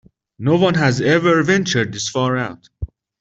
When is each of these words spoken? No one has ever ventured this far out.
No 0.39 0.55
one 0.55 0.73
has 0.73 0.99
ever 0.99 1.43
ventured 1.43 1.93
this 1.93 2.09
far 2.09 2.35
out. 2.35 2.69